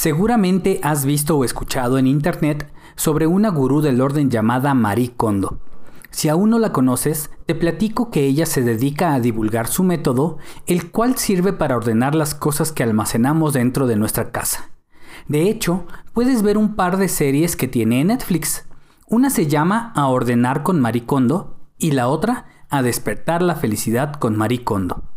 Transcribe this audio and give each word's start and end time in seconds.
Seguramente 0.00 0.80
has 0.82 1.04
visto 1.04 1.36
o 1.36 1.44
escuchado 1.44 1.98
en 1.98 2.06
internet 2.06 2.72
sobre 2.96 3.26
una 3.26 3.50
gurú 3.50 3.82
del 3.82 4.00
orden 4.00 4.30
llamada 4.30 4.72
Marie 4.72 5.12
Kondo. 5.14 5.58
Si 6.10 6.30
aún 6.30 6.48
no 6.48 6.58
la 6.58 6.72
conoces, 6.72 7.28
te 7.44 7.54
platico 7.54 8.10
que 8.10 8.24
ella 8.24 8.46
se 8.46 8.62
dedica 8.62 9.12
a 9.12 9.20
divulgar 9.20 9.66
su 9.66 9.84
método, 9.84 10.38
el 10.66 10.90
cual 10.90 11.18
sirve 11.18 11.52
para 11.52 11.76
ordenar 11.76 12.14
las 12.14 12.34
cosas 12.34 12.72
que 12.72 12.82
almacenamos 12.82 13.52
dentro 13.52 13.86
de 13.86 13.96
nuestra 13.96 14.30
casa. 14.30 14.70
De 15.28 15.50
hecho, 15.50 15.84
puedes 16.14 16.40
ver 16.40 16.56
un 16.56 16.76
par 16.76 16.96
de 16.96 17.08
series 17.08 17.54
que 17.54 17.68
tiene 17.68 18.00
en 18.00 18.06
Netflix. 18.06 18.64
Una 19.06 19.28
se 19.28 19.48
llama 19.48 19.92
A 19.94 20.06
ordenar 20.06 20.62
con 20.62 20.80
Marie 20.80 21.04
Kondo 21.04 21.58
y 21.76 21.90
la 21.90 22.08
otra 22.08 22.46
A 22.70 22.80
despertar 22.80 23.42
la 23.42 23.54
felicidad 23.54 24.14
con 24.14 24.34
Marie 24.34 24.64
Kondo. 24.64 25.09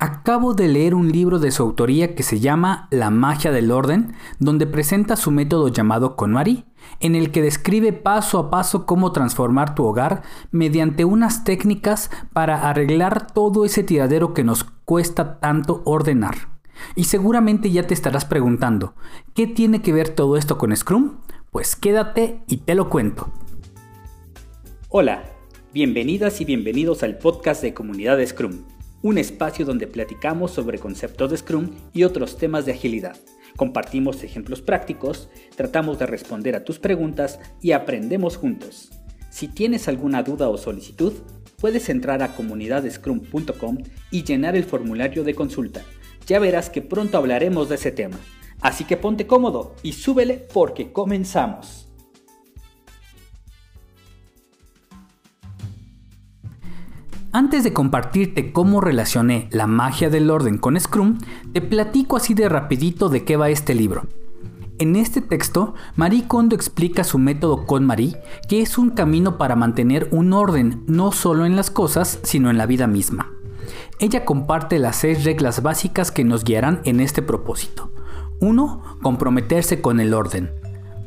Acabo 0.00 0.54
de 0.54 0.68
leer 0.68 0.94
un 0.94 1.10
libro 1.10 1.40
de 1.40 1.50
su 1.50 1.60
autoría 1.64 2.14
que 2.14 2.22
se 2.22 2.38
llama 2.38 2.86
La 2.92 3.10
magia 3.10 3.50
del 3.50 3.72
orden, 3.72 4.14
donde 4.38 4.64
presenta 4.64 5.16
su 5.16 5.32
método 5.32 5.66
llamado 5.66 6.14
KonMari, 6.14 6.66
en 7.00 7.16
el 7.16 7.32
que 7.32 7.42
describe 7.42 7.92
paso 7.92 8.38
a 8.38 8.48
paso 8.48 8.86
cómo 8.86 9.10
transformar 9.10 9.74
tu 9.74 9.84
hogar 9.84 10.22
mediante 10.52 11.04
unas 11.04 11.42
técnicas 11.42 12.12
para 12.32 12.70
arreglar 12.70 13.32
todo 13.32 13.64
ese 13.64 13.82
tiradero 13.82 14.34
que 14.34 14.44
nos 14.44 14.62
cuesta 14.62 15.40
tanto 15.40 15.82
ordenar. 15.84 16.36
Y 16.94 17.04
seguramente 17.04 17.72
ya 17.72 17.84
te 17.84 17.94
estarás 17.94 18.24
preguntando, 18.24 18.94
¿qué 19.34 19.48
tiene 19.48 19.82
que 19.82 19.92
ver 19.92 20.10
todo 20.10 20.36
esto 20.36 20.58
con 20.58 20.76
Scrum? 20.76 21.16
Pues 21.50 21.74
quédate 21.74 22.44
y 22.46 22.58
te 22.58 22.76
lo 22.76 22.88
cuento. 22.88 23.32
Hola, 24.90 25.24
bienvenidas 25.74 26.40
y 26.40 26.44
bienvenidos 26.44 27.02
al 27.02 27.18
podcast 27.18 27.62
de 27.62 27.74
Comunidad 27.74 28.24
Scrum 28.24 28.77
un 29.02 29.18
espacio 29.18 29.64
donde 29.64 29.86
platicamos 29.86 30.50
sobre 30.50 30.78
conceptos 30.78 31.30
de 31.30 31.36
Scrum 31.36 31.70
y 31.92 32.04
otros 32.04 32.36
temas 32.36 32.66
de 32.66 32.72
agilidad. 32.72 33.16
Compartimos 33.56 34.22
ejemplos 34.22 34.62
prácticos, 34.62 35.28
tratamos 35.56 35.98
de 35.98 36.06
responder 36.06 36.54
a 36.56 36.64
tus 36.64 36.78
preguntas 36.78 37.40
y 37.60 37.72
aprendemos 37.72 38.36
juntos. 38.36 38.90
Si 39.30 39.48
tienes 39.48 39.88
alguna 39.88 40.22
duda 40.22 40.48
o 40.48 40.56
solicitud, 40.56 41.12
puedes 41.60 41.88
entrar 41.88 42.22
a 42.22 42.34
comunidadscrum.com 42.34 43.78
y 44.10 44.24
llenar 44.24 44.56
el 44.56 44.64
formulario 44.64 45.24
de 45.24 45.34
consulta. 45.34 45.82
Ya 46.26 46.38
verás 46.38 46.70
que 46.70 46.82
pronto 46.82 47.18
hablaremos 47.18 47.68
de 47.68 47.76
ese 47.76 47.90
tema. 47.90 48.18
Así 48.60 48.84
que 48.84 48.96
ponte 48.96 49.26
cómodo 49.26 49.74
y 49.82 49.92
súbele 49.92 50.46
porque 50.52 50.92
comenzamos. 50.92 51.87
Antes 57.30 57.62
de 57.62 57.74
compartirte 57.74 58.52
cómo 58.52 58.80
relacioné 58.80 59.48
la 59.50 59.66
magia 59.66 60.08
del 60.08 60.30
orden 60.30 60.56
con 60.56 60.80
Scrum, 60.80 61.18
te 61.52 61.60
platico 61.60 62.16
así 62.16 62.32
de 62.32 62.48
rapidito 62.48 63.10
de 63.10 63.24
qué 63.24 63.36
va 63.36 63.50
este 63.50 63.74
libro. 63.74 64.06
En 64.78 64.96
este 64.96 65.20
texto, 65.20 65.74
Marie 65.94 66.26
Kondo 66.26 66.56
explica 66.56 67.04
su 67.04 67.18
método 67.18 67.66
con 67.66 67.84
Marie, 67.84 68.16
que 68.48 68.62
es 68.62 68.78
un 68.78 68.90
camino 68.90 69.36
para 69.36 69.56
mantener 69.56 70.08
un 70.10 70.32
orden 70.32 70.84
no 70.86 71.12
solo 71.12 71.44
en 71.44 71.54
las 71.54 71.70
cosas, 71.70 72.18
sino 72.22 72.48
en 72.48 72.56
la 72.56 72.64
vida 72.64 72.86
misma. 72.86 73.30
Ella 73.98 74.24
comparte 74.24 74.78
las 74.78 74.96
seis 74.96 75.24
reglas 75.24 75.62
básicas 75.62 76.10
que 76.10 76.24
nos 76.24 76.44
guiarán 76.44 76.80
en 76.84 77.00
este 77.00 77.20
propósito. 77.20 77.90
1. 78.40 78.98
Comprometerse 79.02 79.82
con 79.82 80.00
el 80.00 80.14
orden. 80.14 80.50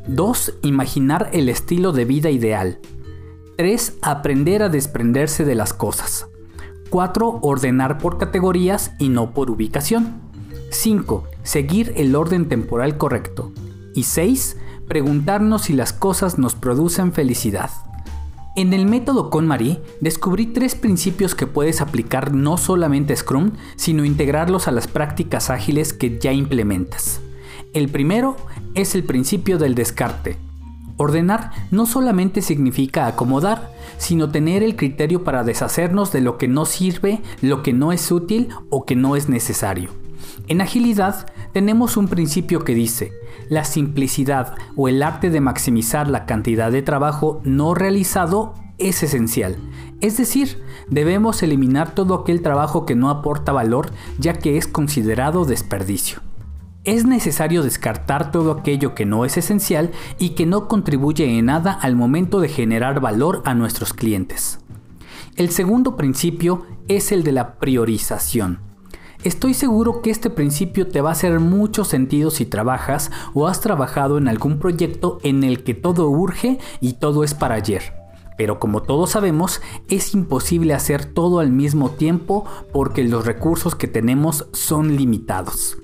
2. 0.06 0.58
Imaginar 0.62 1.30
el 1.32 1.48
estilo 1.48 1.90
de 1.90 2.04
vida 2.04 2.30
ideal. 2.30 2.78
3. 3.56 3.98
Aprender 4.02 4.62
a 4.62 4.68
desprenderse 4.68 5.44
de 5.44 5.54
las 5.54 5.74
cosas. 5.74 6.26
4. 6.90 7.40
Ordenar 7.42 7.98
por 7.98 8.18
categorías 8.18 8.92
y 8.98 9.08
no 9.08 9.34
por 9.34 9.50
ubicación. 9.50 10.20
5. 10.70 11.24
Seguir 11.42 11.92
el 11.96 12.14
orden 12.14 12.48
temporal 12.48 12.96
correcto. 12.96 13.52
Y 13.94 14.04
6. 14.04 14.56
Preguntarnos 14.88 15.62
si 15.62 15.74
las 15.74 15.92
cosas 15.92 16.38
nos 16.38 16.54
producen 16.54 17.12
felicidad. 17.12 17.70
En 18.56 18.72
el 18.72 18.86
método 18.86 19.30
KonMari 19.30 19.80
descubrí 20.00 20.46
tres 20.46 20.74
principios 20.74 21.34
que 21.34 21.46
puedes 21.46 21.80
aplicar 21.80 22.34
no 22.34 22.58
solamente 22.58 23.14
a 23.14 23.16
Scrum, 23.16 23.52
sino 23.76 24.04
integrarlos 24.04 24.68
a 24.68 24.72
las 24.72 24.88
prácticas 24.88 25.48
ágiles 25.48 25.94
que 25.94 26.18
ya 26.18 26.32
implementas. 26.32 27.20
El 27.72 27.88
primero 27.88 28.36
es 28.74 28.94
el 28.94 29.04
principio 29.04 29.56
del 29.56 29.74
descarte, 29.74 30.36
Ordenar 30.96 31.50
no 31.70 31.86
solamente 31.86 32.42
significa 32.42 33.06
acomodar, 33.06 33.72
sino 33.98 34.30
tener 34.30 34.62
el 34.62 34.76
criterio 34.76 35.24
para 35.24 35.44
deshacernos 35.44 36.12
de 36.12 36.20
lo 36.20 36.38
que 36.38 36.48
no 36.48 36.64
sirve, 36.64 37.22
lo 37.40 37.62
que 37.62 37.72
no 37.72 37.92
es 37.92 38.10
útil 38.10 38.48
o 38.70 38.84
que 38.84 38.96
no 38.96 39.16
es 39.16 39.28
necesario. 39.28 39.90
En 40.48 40.60
agilidad 40.60 41.26
tenemos 41.52 41.96
un 41.96 42.08
principio 42.08 42.64
que 42.64 42.74
dice, 42.74 43.12
la 43.48 43.64
simplicidad 43.64 44.54
o 44.76 44.88
el 44.88 45.02
arte 45.02 45.30
de 45.30 45.40
maximizar 45.40 46.08
la 46.08 46.26
cantidad 46.26 46.70
de 46.72 46.82
trabajo 46.82 47.40
no 47.44 47.74
realizado 47.74 48.54
es 48.78 49.02
esencial. 49.02 49.56
Es 50.00 50.16
decir, 50.16 50.62
debemos 50.88 51.42
eliminar 51.42 51.94
todo 51.94 52.14
aquel 52.14 52.42
trabajo 52.42 52.86
que 52.86 52.96
no 52.96 53.10
aporta 53.10 53.52
valor 53.52 53.90
ya 54.18 54.34
que 54.34 54.56
es 54.56 54.66
considerado 54.66 55.44
desperdicio 55.44 56.22
es 56.84 57.06
necesario 57.06 57.62
descartar 57.62 58.32
todo 58.32 58.50
aquello 58.50 58.94
que 58.94 59.06
no 59.06 59.24
es 59.24 59.36
esencial 59.36 59.92
y 60.18 60.30
que 60.30 60.46
no 60.46 60.66
contribuye 60.66 61.38
en 61.38 61.46
nada 61.46 61.72
al 61.72 61.94
momento 61.94 62.40
de 62.40 62.48
generar 62.48 63.00
valor 63.00 63.42
a 63.44 63.54
nuestros 63.54 63.92
clientes. 63.92 64.58
El 65.36 65.50
segundo 65.50 65.96
principio 65.96 66.66
es 66.88 67.12
el 67.12 67.22
de 67.22 67.32
la 67.32 67.54
priorización. 67.54 68.60
Estoy 69.22 69.54
seguro 69.54 70.02
que 70.02 70.10
este 70.10 70.30
principio 70.30 70.88
te 70.88 71.00
va 71.00 71.10
a 71.10 71.12
hacer 71.12 71.38
mucho 71.38 71.84
sentido 71.84 72.32
si 72.32 72.44
trabajas 72.44 73.12
o 73.32 73.46
has 73.46 73.60
trabajado 73.60 74.18
en 74.18 74.26
algún 74.26 74.58
proyecto 74.58 75.18
en 75.22 75.44
el 75.44 75.62
que 75.62 75.74
todo 75.74 76.08
urge 76.10 76.58
y 76.80 76.94
todo 76.94 77.22
es 77.22 77.32
para 77.32 77.54
ayer. 77.54 77.94
Pero 78.36 78.58
como 78.58 78.82
todos 78.82 79.10
sabemos, 79.10 79.60
es 79.88 80.14
imposible 80.14 80.74
hacer 80.74 81.04
todo 81.04 81.38
al 81.38 81.52
mismo 81.52 81.90
tiempo 81.90 82.44
porque 82.72 83.04
los 83.04 83.24
recursos 83.24 83.76
que 83.76 83.86
tenemos 83.86 84.48
son 84.52 84.96
limitados. 84.96 85.81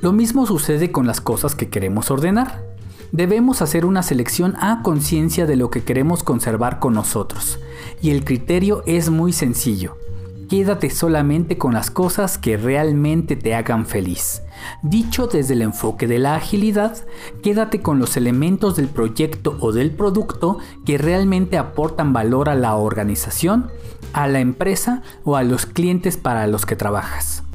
Lo 0.00 0.12
mismo 0.12 0.46
sucede 0.46 0.92
con 0.92 1.06
las 1.06 1.20
cosas 1.20 1.54
que 1.54 1.68
queremos 1.68 2.10
ordenar. 2.10 2.64
Debemos 3.12 3.62
hacer 3.62 3.86
una 3.86 4.02
selección 4.02 4.56
a 4.60 4.82
conciencia 4.82 5.46
de 5.46 5.56
lo 5.56 5.70
que 5.70 5.84
queremos 5.84 6.22
conservar 6.22 6.80
con 6.80 6.94
nosotros. 6.94 7.58
Y 8.02 8.10
el 8.10 8.24
criterio 8.24 8.82
es 8.86 9.10
muy 9.10 9.32
sencillo. 9.32 9.96
Quédate 10.48 10.90
solamente 10.90 11.58
con 11.58 11.74
las 11.74 11.90
cosas 11.90 12.38
que 12.38 12.56
realmente 12.56 13.34
te 13.34 13.54
hagan 13.54 13.84
feliz. 13.84 14.42
Dicho 14.82 15.26
desde 15.26 15.54
el 15.54 15.62
enfoque 15.62 16.06
de 16.06 16.20
la 16.20 16.36
agilidad, 16.36 16.96
quédate 17.42 17.80
con 17.80 17.98
los 17.98 18.16
elementos 18.16 18.76
del 18.76 18.88
proyecto 18.88 19.56
o 19.60 19.72
del 19.72 19.90
producto 19.90 20.58
que 20.84 20.98
realmente 20.98 21.58
aportan 21.58 22.12
valor 22.12 22.48
a 22.48 22.54
la 22.54 22.76
organización, 22.76 23.70
a 24.12 24.28
la 24.28 24.38
empresa 24.38 25.02
o 25.24 25.36
a 25.36 25.42
los 25.42 25.66
clientes 25.66 26.16
para 26.16 26.46
los 26.46 26.64
que 26.64 26.76
trabajas. 26.76 27.45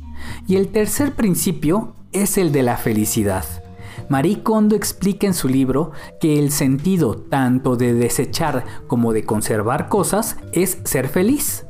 Y 0.51 0.57
el 0.57 0.67
tercer 0.67 1.13
principio 1.13 1.95
es 2.11 2.37
el 2.37 2.51
de 2.51 2.61
la 2.61 2.75
felicidad. 2.75 3.45
Marie 4.09 4.43
Kondo 4.43 4.75
explica 4.75 5.25
en 5.25 5.33
su 5.33 5.47
libro 5.47 5.93
que 6.19 6.39
el 6.39 6.51
sentido 6.51 7.15
tanto 7.15 7.77
de 7.77 7.93
desechar 7.93 8.65
como 8.85 9.13
de 9.13 9.23
conservar 9.23 9.87
cosas 9.87 10.35
es 10.51 10.79
ser 10.83 11.07
feliz. 11.07 11.65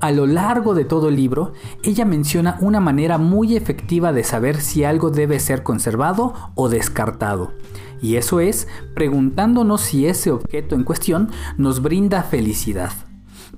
A 0.00 0.10
lo 0.12 0.26
largo 0.26 0.74
de 0.74 0.84
todo 0.84 1.08
el 1.08 1.16
libro, 1.16 1.54
ella 1.82 2.04
menciona 2.04 2.58
una 2.60 2.78
manera 2.78 3.16
muy 3.16 3.56
efectiva 3.56 4.12
de 4.12 4.22
saber 4.22 4.60
si 4.60 4.84
algo 4.84 5.08
debe 5.08 5.40
ser 5.40 5.62
conservado 5.62 6.34
o 6.56 6.68
descartado. 6.68 7.54
Y 8.02 8.16
eso 8.16 8.40
es 8.40 8.68
preguntándonos 8.94 9.80
si 9.80 10.06
ese 10.06 10.30
objeto 10.30 10.74
en 10.74 10.84
cuestión 10.84 11.30
nos 11.56 11.80
brinda 11.80 12.22
felicidad. 12.22 12.92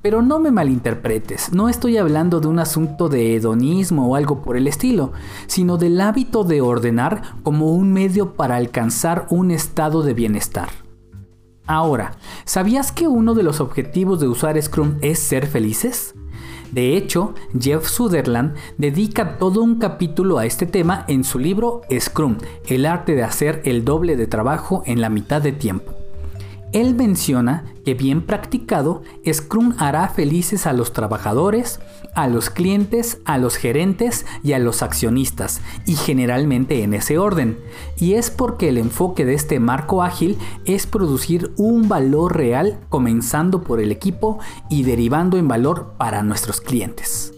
Pero 0.03 0.23
no 0.23 0.39
me 0.39 0.51
malinterpretes, 0.51 1.53
no 1.53 1.69
estoy 1.69 1.97
hablando 1.97 2.41
de 2.41 2.47
un 2.47 2.59
asunto 2.59 3.09
de 3.09 3.35
hedonismo 3.35 4.09
o 4.09 4.17
algo 4.17 4.43
por 4.43 4.57
el 4.57 4.69
estilo, 4.69 5.13
sino 5.47 5.77
del 5.77 6.01
hábito 6.01 6.45
de 6.45 6.61
ordenar 6.61 7.23
como 7.43 7.73
un 7.73 7.93
medio 7.93 8.35
para 8.35 8.57
alcanzar 8.57 9.27
un 9.31 9.51
estado 9.51 10.03
de 10.03 10.15
bienestar. 10.15 10.69
Ahora, 11.67 12.13
¿sabías 12.45 12.93
que 12.93 13.09
uno 13.09 13.35
de 13.35 13.43
los 13.43 13.61
objetivos 13.61 14.21
de 14.21 14.29
usar 14.29 14.61
Scrum 14.61 14.97
es 15.03 15.19
ser 15.19 15.47
felices? 15.47 16.15
De 16.73 16.97
hecho, 16.97 17.35
Jeff 17.59 17.87
Sutherland 17.87 18.55
dedica 18.77 19.39
todo 19.39 19.63
un 19.63 19.79
capítulo 19.79 20.39
a 20.39 20.47
este 20.47 20.67
tema 20.67 21.05
en 21.09 21.25
su 21.25 21.39
libro 21.39 21.83
Scrum, 21.99 22.39
el 22.67 22.87
arte 22.87 23.15
de 23.15 23.23
hacer 23.23 23.63
el 23.65 23.85
doble 23.85 24.17
de 24.17 24.27
trabajo 24.27 24.83
en 24.87 25.01
la 25.01 25.09
mitad 25.09 25.43
de 25.43 25.53
tiempo. 25.53 25.98
Él 26.73 26.95
menciona 26.95 27.65
que 27.85 27.95
bien 27.95 28.23
practicado, 28.23 29.03
Scrum 29.31 29.75
hará 29.79 30.09
felices 30.09 30.67
a 30.67 30.75
los 30.75 30.93
trabajadores, 30.93 31.81
a 32.15 32.29
los 32.29 32.51
clientes, 32.51 33.19
a 33.25 33.39
los 33.39 33.57
gerentes 33.57 34.27
y 34.43 34.53
a 34.53 34.59
los 34.59 34.83
accionistas, 34.83 35.63
y 35.87 35.97
generalmente 35.97 36.83
en 36.83 36.93
ese 36.93 37.17
orden. 37.17 37.59
Y 37.99 38.15
es 38.15 38.31
porque 38.31 38.69
el 38.69 38.77
enfoque 38.77 39.25
de 39.25 39.35
este 39.35 39.61
marco 39.61 40.03
ágil 40.03 40.37
es 40.67 40.87
producir 40.87 41.53
un 41.57 41.89
valor 41.89 42.37
real 42.37 42.79
comenzando 42.91 43.63
por 43.63 43.81
el 43.81 43.91
equipo 43.91 44.39
y 44.69 44.83
derivando 44.83 45.39
en 45.39 45.49
valor 45.49 45.95
para 45.97 46.23
nuestros 46.23 46.61
clientes. 46.61 47.38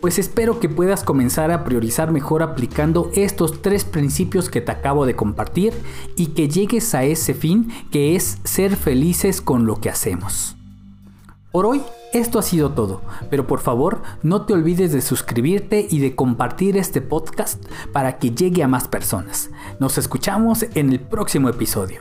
Pues 0.00 0.18
espero 0.18 0.60
que 0.60 0.68
puedas 0.68 1.02
comenzar 1.02 1.50
a 1.50 1.64
priorizar 1.64 2.12
mejor 2.12 2.42
aplicando 2.42 3.10
estos 3.14 3.62
tres 3.62 3.84
principios 3.84 4.48
que 4.48 4.60
te 4.60 4.72
acabo 4.72 5.06
de 5.06 5.16
compartir 5.16 5.72
y 6.16 6.28
que 6.28 6.48
llegues 6.48 6.94
a 6.94 7.04
ese 7.04 7.34
fin 7.34 7.70
que 7.90 8.14
es 8.14 8.38
ser 8.44 8.76
felices 8.76 9.40
con 9.40 9.66
lo 9.66 9.80
que 9.80 9.90
hacemos. 9.90 10.56
Por 11.50 11.64
hoy 11.64 11.82
esto 12.12 12.38
ha 12.38 12.42
sido 12.42 12.72
todo, 12.72 13.02
pero 13.30 13.46
por 13.46 13.60
favor 13.60 14.02
no 14.22 14.44
te 14.44 14.52
olvides 14.52 14.92
de 14.92 15.00
suscribirte 15.00 15.86
y 15.90 15.98
de 16.00 16.14
compartir 16.14 16.76
este 16.76 17.00
podcast 17.00 17.64
para 17.92 18.18
que 18.18 18.30
llegue 18.30 18.62
a 18.62 18.68
más 18.68 18.88
personas. 18.88 19.50
Nos 19.80 19.98
escuchamos 19.98 20.66
en 20.74 20.92
el 20.92 21.00
próximo 21.00 21.48
episodio. 21.48 22.00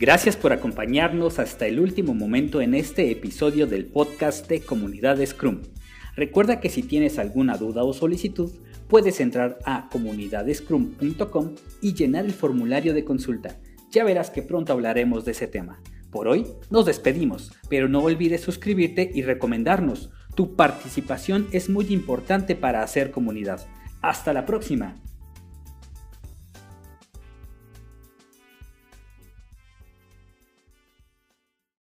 Gracias 0.00 0.34
por 0.34 0.54
acompañarnos 0.54 1.38
hasta 1.38 1.66
el 1.66 1.78
último 1.78 2.14
momento 2.14 2.62
en 2.62 2.72
este 2.72 3.10
episodio 3.10 3.66
del 3.66 3.84
podcast 3.84 4.48
de 4.48 4.62
Comunidad 4.62 5.18
Scrum. 5.26 5.60
Recuerda 6.16 6.58
que 6.58 6.70
si 6.70 6.82
tienes 6.82 7.18
alguna 7.18 7.58
duda 7.58 7.84
o 7.84 7.92
solicitud, 7.92 8.50
puedes 8.88 9.20
entrar 9.20 9.58
a 9.66 9.90
comunidadescrum.com 9.90 11.54
y 11.82 11.92
llenar 11.92 12.24
el 12.24 12.32
formulario 12.32 12.94
de 12.94 13.04
consulta. 13.04 13.58
Ya 13.90 14.02
verás 14.02 14.30
que 14.30 14.40
pronto 14.40 14.72
hablaremos 14.72 15.26
de 15.26 15.32
ese 15.32 15.48
tema. 15.48 15.82
Por 16.10 16.28
hoy 16.28 16.46
nos 16.70 16.86
despedimos, 16.86 17.52
pero 17.68 17.86
no 17.86 18.00
olvides 18.00 18.40
suscribirte 18.40 19.10
y 19.12 19.20
recomendarnos. 19.20 20.08
Tu 20.34 20.56
participación 20.56 21.46
es 21.52 21.68
muy 21.68 21.92
importante 21.92 22.56
para 22.56 22.82
hacer 22.82 23.10
comunidad. 23.10 23.66
Hasta 24.00 24.32
la 24.32 24.46
próxima. 24.46 24.96